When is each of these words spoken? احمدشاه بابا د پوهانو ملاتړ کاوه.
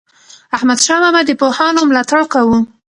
احمدشاه 0.55 0.99
بابا 1.03 1.19
د 1.27 1.31
پوهانو 1.41 1.81
ملاتړ 1.89 2.21
کاوه. 2.33 2.59